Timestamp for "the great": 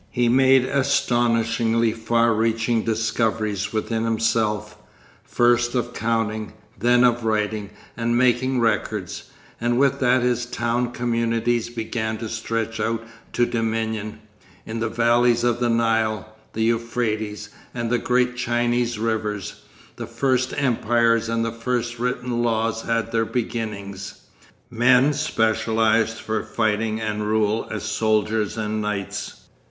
17.91-18.35